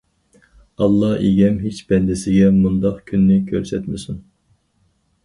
[0.85, 4.19] ئاللا ئىگەم ھېچ بەندىسىگە مۇنداق كۈننى كۆرسەتمىسۇن!...